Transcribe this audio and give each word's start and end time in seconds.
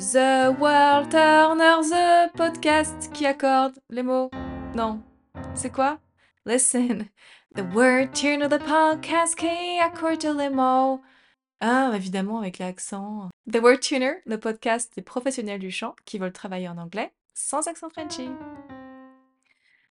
The 0.00 0.56
World 0.58 1.10
Turner, 1.10 1.82
the 1.82 2.32
podcast 2.34 3.12
qui 3.12 3.26
accorde 3.26 3.78
les 3.90 4.02
mots. 4.02 4.30
Non, 4.74 5.02
c'est 5.54 5.70
quoi? 5.70 5.98
Listen, 6.46 7.06
the 7.54 7.62
Word 7.74 8.14
Turner, 8.14 8.48
the 8.48 8.58
podcast 8.58 9.34
qui 9.34 9.78
accorde 9.78 10.24
les 10.38 10.48
mots. 10.48 11.02
Ah, 11.60 11.92
évidemment, 11.94 12.38
avec 12.38 12.58
l'accent. 12.58 13.28
The 13.52 13.58
Word 13.62 13.80
Tuner, 13.80 14.14
le 14.24 14.40
podcast 14.40 14.90
des 14.96 15.02
professionnels 15.02 15.60
du 15.60 15.70
chant 15.70 15.94
qui 16.06 16.18
veulent 16.18 16.32
travailler 16.32 16.68
en 16.70 16.78
anglais 16.78 17.12
sans 17.34 17.68
accent 17.68 17.90
Frenchy. 17.90 18.30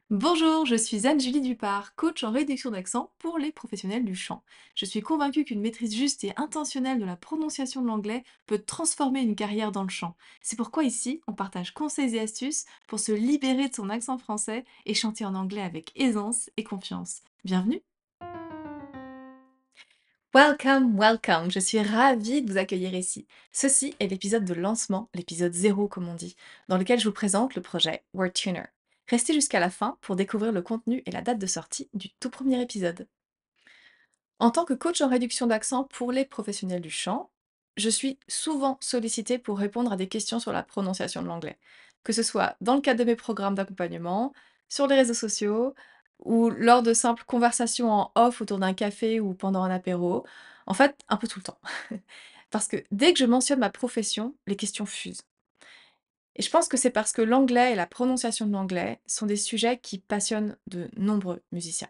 Bonjour, 0.09 0.65
je 0.65 0.77
suis 0.77 1.05
Anne-Julie 1.05 1.41
Dupart, 1.41 1.93
coach 1.95 2.23
en 2.23 2.31
réduction 2.31 2.71
d'accent 2.71 3.11
pour 3.19 3.37
les 3.37 3.51
professionnels 3.51 4.05
du 4.05 4.15
chant. 4.15 4.41
Je 4.73 4.85
suis 4.85 5.01
convaincue 5.01 5.43
qu'une 5.43 5.59
maîtrise 5.59 5.93
juste 5.93 6.23
et 6.23 6.31
intentionnelle 6.37 6.97
de 6.97 7.03
la 7.03 7.17
prononciation 7.17 7.81
de 7.81 7.87
l'anglais 7.87 8.23
peut 8.45 8.59
transformer 8.59 9.19
une 9.19 9.35
carrière 9.35 9.73
dans 9.73 9.83
le 9.83 9.89
chant. 9.89 10.15
C'est 10.41 10.55
pourquoi 10.55 10.85
ici, 10.85 11.19
on 11.27 11.33
partage 11.33 11.73
conseils 11.73 12.15
et 12.15 12.21
astuces 12.21 12.63
pour 12.87 13.01
se 13.01 13.11
libérer 13.11 13.67
de 13.67 13.75
son 13.75 13.89
accent 13.89 14.17
français 14.17 14.63
et 14.85 14.93
chanter 14.93 15.25
en 15.25 15.35
anglais 15.35 15.61
avec 15.61 15.91
aisance 15.97 16.49
et 16.55 16.63
confiance. 16.63 17.19
Bienvenue 17.43 17.81
Welcome, 20.33 20.97
welcome, 20.97 21.51
je 21.51 21.59
suis 21.59 21.81
ravie 21.81 22.43
de 22.43 22.49
vous 22.49 22.57
accueillir 22.57 22.95
ici. 22.95 23.27
Ceci 23.51 23.93
est 23.99 24.07
l'épisode 24.07 24.45
de 24.45 24.53
lancement, 24.53 25.09
l'épisode 25.13 25.53
0 25.53 25.89
comme 25.89 26.07
on 26.07 26.15
dit, 26.15 26.37
dans 26.69 26.77
lequel 26.77 26.97
je 26.97 27.09
vous 27.09 27.13
présente 27.13 27.55
le 27.55 27.61
projet 27.61 28.05
Word 28.13 28.31
Tuner. 28.31 28.63
Restez 29.07 29.33
jusqu'à 29.33 29.59
la 29.59 29.69
fin 29.69 29.97
pour 30.01 30.15
découvrir 30.15 30.51
le 30.51 30.61
contenu 30.61 31.01
et 31.05 31.11
la 31.11 31.21
date 31.21 31.39
de 31.39 31.47
sortie 31.47 31.89
du 31.93 32.09
tout 32.19 32.29
premier 32.29 32.61
épisode. 32.61 33.07
En 34.39 34.51
tant 34.51 34.65
que 34.65 34.73
coach 34.73 35.01
en 35.01 35.07
réduction 35.09 35.47
d'accent 35.47 35.85
pour 35.85 36.11
les 36.11 36.25
professionnels 36.25 36.81
du 36.81 36.89
chant, 36.91 37.31
je 37.77 37.89
suis 37.89 38.19
souvent 38.27 38.77
sollicitée 38.81 39.37
pour 39.39 39.57
répondre 39.59 39.91
à 39.91 39.97
des 39.97 40.07
questions 40.07 40.39
sur 40.39 40.51
la 40.51 40.63
prononciation 40.63 41.21
de 41.21 41.27
l'anglais, 41.27 41.57
que 42.03 42.13
ce 42.13 42.23
soit 42.23 42.55
dans 42.61 42.75
le 42.75 42.81
cadre 42.81 42.99
de 42.99 43.05
mes 43.05 43.15
programmes 43.15 43.55
d'accompagnement, 43.55 44.33
sur 44.69 44.87
les 44.87 44.95
réseaux 44.95 45.13
sociaux, 45.13 45.73
ou 46.19 46.49
lors 46.49 46.83
de 46.83 46.93
simples 46.93 47.23
conversations 47.25 47.91
en 47.91 48.11
off 48.15 48.41
autour 48.41 48.59
d'un 48.59 48.73
café 48.73 49.19
ou 49.19 49.33
pendant 49.33 49.63
un 49.63 49.71
apéro, 49.71 50.25
en 50.65 50.73
fait, 50.73 50.97
un 51.09 51.17
peu 51.17 51.27
tout 51.27 51.39
le 51.39 51.43
temps. 51.43 51.59
Parce 52.51 52.67
que 52.67 52.77
dès 52.91 53.13
que 53.13 53.19
je 53.19 53.25
mentionne 53.25 53.59
ma 53.59 53.69
profession, 53.69 54.35
les 54.47 54.55
questions 54.55 54.85
fusent. 54.85 55.21
Et 56.37 56.43
je 56.43 56.49
pense 56.49 56.67
que 56.67 56.77
c'est 56.77 56.91
parce 56.91 57.11
que 57.11 57.21
l'anglais 57.21 57.73
et 57.73 57.75
la 57.75 57.87
prononciation 57.87 58.45
de 58.45 58.53
l'anglais 58.53 59.01
sont 59.07 59.25
des 59.25 59.35
sujets 59.35 59.79
qui 59.79 59.97
passionnent 59.97 60.55
de 60.67 60.89
nombreux 60.95 61.41
musiciens. 61.51 61.89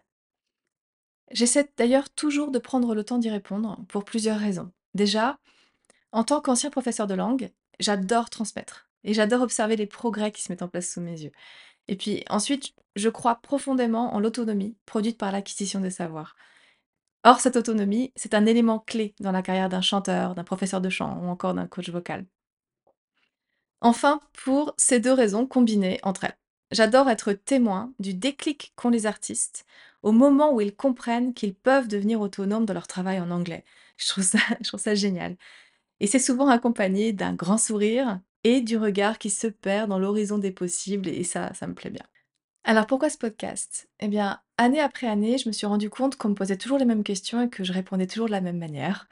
J'essaie 1.30 1.70
d'ailleurs 1.76 2.08
toujours 2.10 2.50
de 2.50 2.58
prendre 2.58 2.94
le 2.94 3.04
temps 3.04 3.18
d'y 3.18 3.28
répondre 3.28 3.78
pour 3.88 4.04
plusieurs 4.04 4.38
raisons. 4.38 4.72
Déjà, 4.94 5.38
en 6.12 6.24
tant 6.24 6.40
qu'ancien 6.40 6.70
professeur 6.70 7.06
de 7.06 7.14
langue, 7.14 7.50
j'adore 7.78 8.30
transmettre 8.30 8.88
et 9.04 9.12
j'adore 9.12 9.42
observer 9.42 9.76
les 9.76 9.86
progrès 9.86 10.32
qui 10.32 10.42
se 10.42 10.50
mettent 10.50 10.62
en 10.62 10.68
place 10.68 10.90
sous 10.90 11.02
mes 11.02 11.20
yeux. 11.20 11.32
Et 11.86 11.96
puis 11.96 12.24
ensuite, 12.30 12.74
je 12.96 13.10
crois 13.10 13.36
profondément 13.36 14.14
en 14.14 14.20
l'autonomie 14.20 14.76
produite 14.86 15.18
par 15.18 15.32
l'acquisition 15.32 15.80
des 15.80 15.90
savoirs. 15.90 16.36
Or, 17.24 17.40
cette 17.40 17.56
autonomie, 17.56 18.12
c'est 18.16 18.34
un 18.34 18.46
élément 18.46 18.78
clé 18.78 19.14
dans 19.20 19.32
la 19.32 19.42
carrière 19.42 19.68
d'un 19.68 19.82
chanteur, 19.82 20.34
d'un 20.34 20.44
professeur 20.44 20.80
de 20.80 20.88
chant 20.88 21.18
ou 21.22 21.28
encore 21.28 21.54
d'un 21.54 21.66
coach 21.66 21.90
vocal. 21.90 22.26
Enfin, 23.80 24.20
pour 24.32 24.74
ces 24.76 25.00
deux 25.00 25.12
raisons 25.12 25.46
combinées 25.46 26.00
entre 26.02 26.24
elles. 26.24 26.36
J'adore 26.70 27.08
être 27.08 27.32
témoin 27.32 27.92
du 27.98 28.12
déclic 28.14 28.72
qu'ont 28.76 28.90
les 28.90 29.06
artistes 29.06 29.64
au 30.02 30.12
moment 30.12 30.52
où 30.52 30.60
ils 30.60 30.74
comprennent 30.74 31.34
qu'ils 31.34 31.54
peuvent 31.54 31.88
devenir 31.88 32.20
autonomes 32.20 32.66
dans 32.66 32.74
leur 32.74 32.86
travail 32.86 33.20
en 33.20 33.30
anglais. 33.30 33.64
Je 33.96 34.08
trouve 34.08 34.24
ça, 34.24 34.38
je 34.60 34.68
trouve 34.68 34.94
génial. 34.94 35.36
Et 36.00 36.06
c'est 36.06 36.18
souvent 36.18 36.48
accompagné 36.48 37.12
d'un 37.12 37.34
grand 37.34 37.58
sourire 37.58 38.20
et 38.44 38.60
du 38.60 38.76
regard 38.76 39.18
qui 39.18 39.30
se 39.30 39.46
perd 39.48 39.88
dans 39.88 39.98
l'horizon 39.98 40.38
des 40.38 40.52
possibles, 40.52 41.08
et 41.08 41.24
ça, 41.24 41.52
ça 41.54 41.66
me 41.66 41.74
plaît 41.74 41.90
bien. 41.90 42.04
Alors 42.64 42.86
pourquoi 42.86 43.10
ce 43.10 43.18
podcast? 43.18 43.88
Eh 44.00 44.08
bien, 44.08 44.40
année 44.58 44.80
après 44.80 45.06
année, 45.08 45.38
je 45.38 45.48
me 45.48 45.52
suis 45.52 45.66
rendu 45.66 45.90
compte 45.90 46.16
qu'on 46.16 46.30
me 46.30 46.34
posait 46.34 46.58
toujours 46.58 46.78
les 46.78 46.84
mêmes 46.84 47.04
questions 47.04 47.42
et 47.42 47.50
que 47.50 47.64
je 47.64 47.72
répondais 47.72 48.06
toujours 48.06 48.26
de 48.26 48.32
la 48.32 48.40
même 48.40 48.58
manière. 48.58 49.08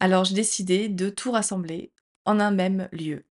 Alors 0.00 0.24
j'ai 0.24 0.34
décidé 0.34 0.88
de 0.88 1.10
tout 1.10 1.32
rassembler 1.32 1.92
en 2.24 2.40
un 2.40 2.50
même 2.50 2.88
lieu. 2.92 3.24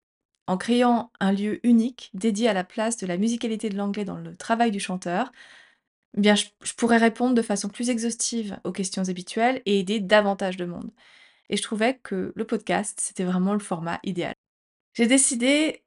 En 0.46 0.56
créant 0.56 1.10
un 1.20 1.32
lieu 1.32 1.60
unique 1.66 2.10
dédié 2.14 2.48
à 2.48 2.52
la 2.52 2.64
place 2.64 2.96
de 2.96 3.06
la 3.06 3.16
musicalité 3.16 3.68
de 3.68 3.76
l'anglais 3.76 4.04
dans 4.04 4.18
le 4.18 4.36
travail 4.36 4.70
du 4.70 4.80
chanteur, 4.80 5.32
eh 6.16 6.36
je, 6.36 6.46
je 6.62 6.74
pourrais 6.74 6.96
répondre 6.98 7.34
de 7.34 7.42
façon 7.42 7.68
plus 7.68 7.90
exhaustive 7.90 8.58
aux 8.64 8.72
questions 8.72 9.08
habituelles 9.08 9.62
et 9.66 9.80
aider 9.80 10.00
davantage 10.00 10.56
de 10.56 10.64
monde. 10.64 10.90
Et 11.48 11.56
je 11.56 11.62
trouvais 11.62 11.98
que 12.02 12.32
le 12.34 12.44
podcast, 12.46 13.00
c'était 13.00 13.24
vraiment 13.24 13.52
le 13.52 13.58
format 13.60 14.00
idéal. 14.02 14.34
J'ai 14.94 15.06
décidé 15.06 15.84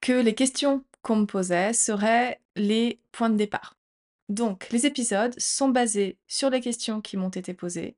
que 0.00 0.12
les 0.12 0.34
questions 0.34 0.84
qu'on 1.02 1.16
me 1.16 1.26
posait 1.26 1.72
seraient 1.72 2.40
les 2.56 3.00
points 3.12 3.30
de 3.30 3.36
départ. 3.36 3.76
Donc, 4.28 4.68
les 4.70 4.86
épisodes 4.86 5.38
sont 5.38 5.68
basés 5.68 6.18
sur 6.28 6.50
les 6.50 6.60
questions 6.60 7.00
qui 7.00 7.16
m'ont 7.16 7.28
été 7.28 7.54
posées 7.54 7.96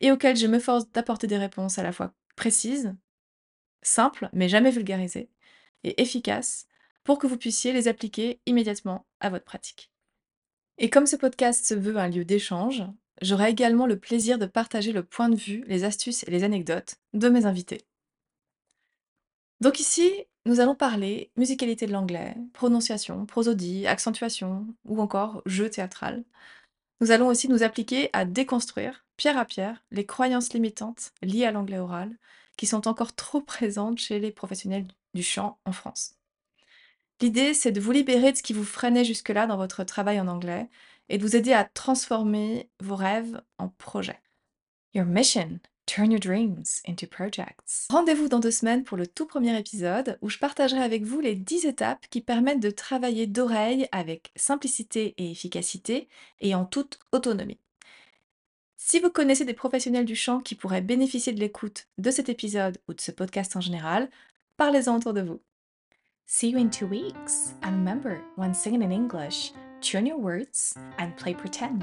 et 0.00 0.12
auxquelles 0.12 0.36
je 0.36 0.46
me 0.46 0.58
force 0.58 0.90
d'apporter 0.92 1.26
des 1.26 1.38
réponses 1.38 1.78
à 1.78 1.82
la 1.82 1.92
fois 1.92 2.12
précises, 2.36 2.94
simples, 3.82 4.28
mais 4.32 4.48
jamais 4.48 4.70
vulgarisées, 4.70 5.30
et 5.84 6.00
efficaces 6.02 6.66
pour 7.04 7.18
que 7.18 7.26
vous 7.26 7.38
puissiez 7.38 7.72
les 7.72 7.88
appliquer 7.88 8.40
immédiatement 8.46 9.06
à 9.20 9.30
votre 9.30 9.44
pratique. 9.44 9.90
Et 10.78 10.90
comme 10.90 11.06
ce 11.06 11.16
podcast 11.16 11.64
se 11.64 11.74
veut 11.74 11.96
un 11.96 12.08
lieu 12.08 12.24
d'échange, 12.24 12.84
j'aurai 13.22 13.50
également 13.50 13.86
le 13.86 13.98
plaisir 13.98 14.38
de 14.38 14.46
partager 14.46 14.92
le 14.92 15.02
point 15.02 15.28
de 15.28 15.36
vue, 15.36 15.64
les 15.66 15.84
astuces 15.84 16.22
et 16.24 16.30
les 16.30 16.44
anecdotes 16.44 16.96
de 17.14 17.28
mes 17.28 17.46
invités. 17.46 17.84
Donc 19.60 19.80
ici, 19.80 20.12
nous 20.46 20.60
allons 20.60 20.76
parler 20.76 21.32
musicalité 21.36 21.86
de 21.86 21.92
l'anglais, 21.92 22.36
prononciation, 22.52 23.26
prosodie, 23.26 23.86
accentuation 23.86 24.66
ou 24.84 25.00
encore 25.00 25.42
jeu 25.46 25.68
théâtral. 25.68 26.24
Nous 27.00 27.10
allons 27.10 27.28
aussi 27.28 27.48
nous 27.48 27.62
appliquer 27.62 28.10
à 28.12 28.24
déconstruire, 28.24 29.04
pierre 29.16 29.38
à 29.38 29.44
pierre, 29.44 29.84
les 29.90 30.04
croyances 30.06 30.52
limitantes 30.52 31.12
liées 31.22 31.44
à 31.44 31.52
l'anglais 31.52 31.78
oral 31.78 32.16
qui 32.56 32.66
sont 32.66 32.88
encore 32.88 33.14
trop 33.14 33.40
présentes 33.40 33.98
chez 33.98 34.18
les 34.18 34.32
professionnels 34.32 34.86
du 35.14 35.22
chant 35.22 35.58
en 35.64 35.72
France. 35.72 36.16
L'idée, 37.20 37.54
c'est 37.54 37.72
de 37.72 37.80
vous 37.80 37.92
libérer 37.92 38.32
de 38.32 38.36
ce 38.36 38.42
qui 38.42 38.52
vous 38.52 38.64
freinait 38.64 39.04
jusque-là 39.04 39.46
dans 39.46 39.56
votre 39.56 39.84
travail 39.84 40.20
en 40.20 40.28
anglais 40.28 40.68
et 41.08 41.18
de 41.18 41.22
vous 41.22 41.36
aider 41.36 41.52
à 41.52 41.64
transformer 41.64 42.68
vos 42.80 42.96
rêves 42.96 43.40
en 43.58 43.68
projets. 43.68 44.20
Your 44.94 45.06
mission 45.06 45.60
Turn 45.88 46.10
your 46.10 46.20
dreams 46.20 46.82
into 46.86 47.06
projects. 47.06 47.86
Rendez-vous 47.88 48.28
dans 48.28 48.40
deux 48.40 48.50
semaines 48.50 48.84
pour 48.84 48.98
le 48.98 49.06
tout 49.06 49.24
premier 49.24 49.58
épisode 49.58 50.18
où 50.20 50.28
je 50.28 50.36
partagerai 50.36 50.82
avec 50.82 51.02
vous 51.02 51.18
les 51.18 51.34
10 51.34 51.64
étapes 51.64 52.06
qui 52.10 52.20
permettent 52.20 52.60
de 52.60 52.68
travailler 52.68 53.26
d'oreille 53.26 53.88
avec 53.90 54.30
simplicité 54.36 55.14
et 55.16 55.30
efficacité 55.30 56.06
et 56.40 56.54
en 56.54 56.66
toute 56.66 56.98
autonomie. 57.10 57.58
Si 58.76 59.00
vous 59.00 59.08
connaissez 59.08 59.46
des 59.46 59.54
professionnels 59.54 60.04
du 60.04 60.14
chant 60.14 60.40
qui 60.40 60.54
pourraient 60.54 60.82
bénéficier 60.82 61.32
de 61.32 61.40
l'écoute 61.40 61.88
de 61.96 62.10
cet 62.10 62.28
épisode 62.28 62.76
ou 62.86 62.92
de 62.92 63.00
ce 63.00 63.10
podcast 63.10 63.56
en 63.56 63.62
général, 63.62 64.10
parlez-en 64.58 64.98
autour 64.98 65.14
de 65.14 65.22
vous. 65.22 65.40
See 66.26 66.50
you 66.50 66.58
in 66.58 66.68
two 66.68 66.86
weeks. 66.86 67.54
And 67.62 67.70
remember, 67.70 68.20
when 68.36 68.52
singing 68.52 68.82
in 68.82 68.92
English, 68.92 69.54
tune 69.80 70.06
your 70.06 70.20
words 70.20 70.74
and 70.98 71.12
play 71.16 71.32
pretend. 71.32 71.82